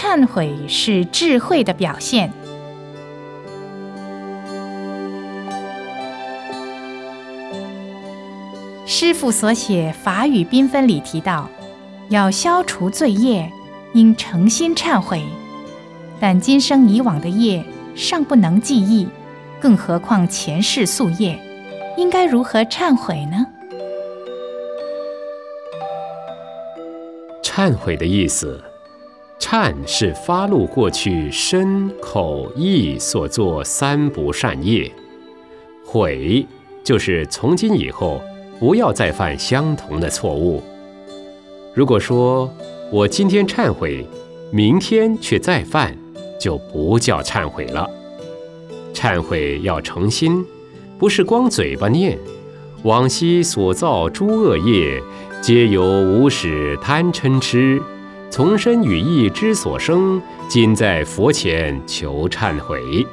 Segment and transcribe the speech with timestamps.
[0.00, 2.32] 忏悔是智慧的表现。
[8.86, 11.50] 师父所写《法语缤纷》里提到，
[12.10, 13.50] 要消除罪业，
[13.92, 15.20] 应诚心忏悔。
[16.20, 17.64] 但今生以往的业
[17.96, 19.08] 尚不能记忆，
[19.60, 21.36] 更何况前世宿业，
[21.96, 23.44] 应该如何忏悔呢？
[27.42, 28.62] 忏悔的意思，
[29.38, 34.90] 忏是发露过去身口意所作三不善业，
[35.84, 36.46] 悔
[36.82, 38.20] 就是从今以后。
[38.60, 40.60] 不要再犯相同的错误。
[41.74, 42.52] 如果说
[42.90, 44.04] 我今天忏悔，
[44.50, 45.96] 明天却再犯，
[46.40, 47.88] 就不叫忏悔了。
[48.92, 50.44] 忏悔要诚心，
[50.98, 52.18] 不是光嘴巴念。
[52.82, 55.00] 往昔所造诸恶业，
[55.40, 57.80] 皆由无始贪嗔痴，
[58.30, 60.20] 从身语意之所生。
[60.48, 63.06] 今在佛前求忏悔。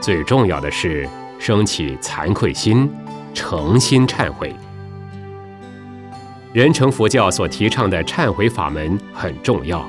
[0.00, 2.90] 最重要的是升起惭愧心。
[3.36, 4.54] 诚心忏悔，
[6.52, 9.84] 人成佛教所提倡的忏悔法门很重要。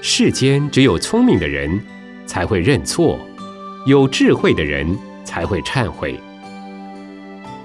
[0.00, 1.68] 世间只有聪明的人
[2.24, 3.18] 才会认错，
[3.84, 6.20] 有智慧的人才会忏悔。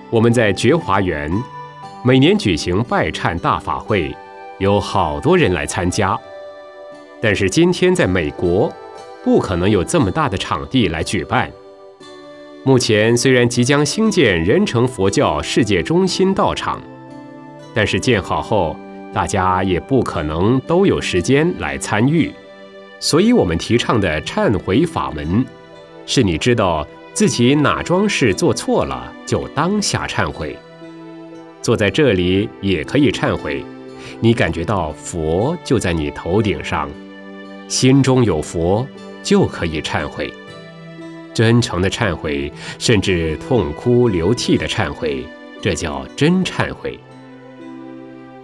[0.10, 1.32] 我们在觉华园
[2.04, 4.12] 每年举行拜忏大法会，
[4.62, 6.18] 有好多人来参加。
[7.20, 8.72] 但是今天在美国，
[9.24, 11.52] 不可能有这么大的场地来举办。
[12.64, 16.80] 目前虽然即将兴建仁成佛教世界中心道场，
[17.74, 18.76] 但是建好后，
[19.12, 22.32] 大家也不可能都有时间来参与。
[23.00, 25.44] 所以，我们提倡的忏悔法门，
[26.06, 30.56] 是你知道自己哪桩事做错了，就当下忏悔。
[31.64, 33.66] 坐在这里也可以忏悔，
[34.24, 36.88] 你感觉到佛就在你头顶上，
[37.68, 38.88] 心中有佛
[39.24, 40.32] 就可以忏悔。
[41.34, 45.26] 真诚的忏悔，甚至痛哭流涕的忏悔，
[45.60, 47.00] 这叫真忏悔。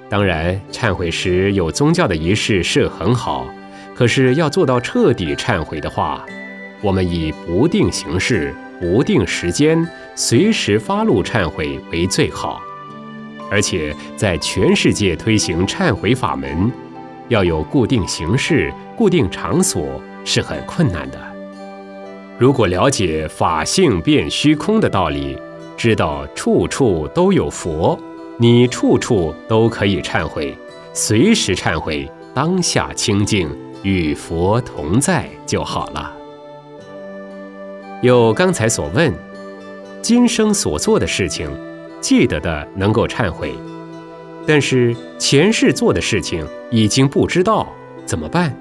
[0.10, 3.48] 当然，忏悔时有宗教的仪式是很好，
[3.94, 6.26] 可是要做到彻底忏悔的话，
[6.82, 12.62] 我们以不定形式、不定时间、随时发露忏悔为最好。
[13.50, 16.72] 而且，在全世界推行忏悔法门，
[17.30, 21.18] 要有固定形式、固定场所是很困难的。
[22.38, 25.38] 如果了解法性变虚空的道理，
[25.75, 27.97] 知道处处都有佛，
[28.38, 30.56] 你处处都可以忏悔，
[30.94, 33.50] 随时忏悔，当下清净，
[33.81, 36.13] 与佛同在就好了。
[38.02, 39.12] 有刚才所问，
[40.03, 41.50] 今生所做的事情，
[42.00, 43.53] 记得的能够忏悔，
[44.46, 47.68] 但是前世做的事情已经不知道
[48.06, 48.56] 怎么办？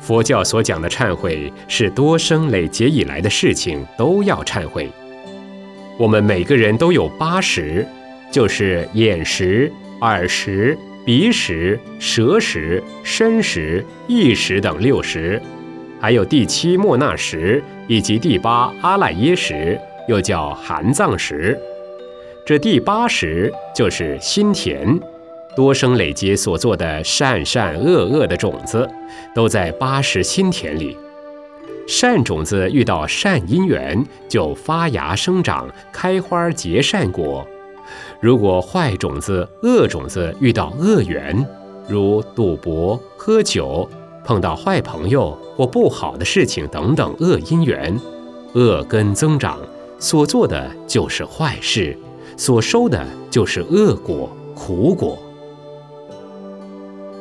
[0.00, 4.90] 佛教所讲的忏悔，是多生累劫以来的事情都要忏悔。
[5.98, 7.86] 我们每个人都有八识，
[8.30, 15.40] 就是眼识、耳识、鼻识、舌识、身识、意识等六识，
[16.00, 21.56] 还有第七莫那识以及第八阿赖耶识，又叫含藏识。
[22.44, 24.98] 这第八识就是心田。
[25.54, 28.88] 多生累积所做的善善恶恶的种子，
[29.32, 30.96] 都在八识心田里。
[31.86, 37.46] 善种子遇到善因缘，就发芽生长，开花结善果；
[38.20, 41.46] 如果坏种子、恶种子遇到恶缘，
[41.86, 43.88] 如赌博、喝酒、
[44.24, 47.96] 碰到坏朋友或不好的事情等等恶因缘，
[48.54, 49.60] 恶根增长，
[49.98, 51.96] 所做的就是坏事，
[52.42, 55.16] 所收的就是恶果、苦果。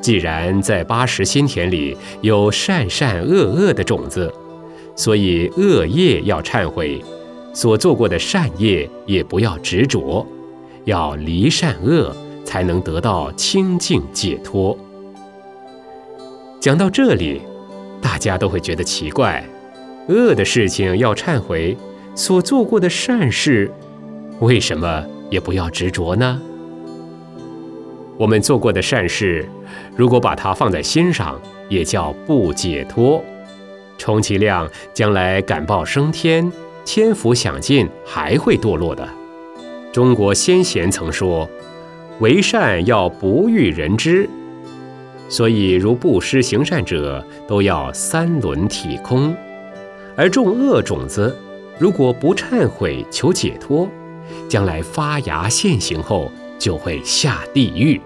[0.01, 4.33] 既然在八十心田里有善善恶恶的种子，
[4.95, 6.99] 所以恶业要忏悔，
[7.53, 10.25] 所做过的善业也不要执着，
[10.85, 12.11] 要离善恶，
[12.43, 14.75] 才能得到清净解脱。
[16.59, 17.43] 讲到这里，
[18.01, 19.47] 大家都会觉得奇怪：
[20.07, 21.77] 恶的事情要忏悔，
[22.15, 23.71] 所做过的善事，
[24.39, 26.39] 为什么也不要执着呢？
[28.17, 29.49] 我们做过的善事，
[29.95, 33.23] 如果把它放在心上，也叫不解脱，
[33.97, 36.51] 充其量将来感报升天，
[36.85, 39.07] 天福享尽，还会堕落的。
[39.91, 41.49] 中国先贤曾说
[42.19, 44.29] ：“为善要不欲人知。”
[45.27, 49.33] 所以，如布施行善者，都要三轮体空；
[50.15, 51.35] 而种恶种子，
[51.79, 53.89] 如果不忏悔求解脱，
[54.49, 57.99] 将来发芽现行后，就会下地狱。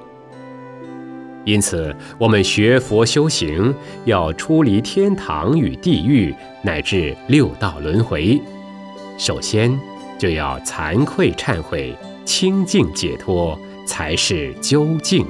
[1.43, 3.73] 因此，我们学佛修行，
[4.05, 6.33] 要出离天堂与地狱，
[6.63, 8.41] 乃至六道轮回。
[9.17, 9.79] 首先，
[10.17, 11.95] 就要惭愧忏悔，
[12.25, 15.23] 清净解脱，才是究竟。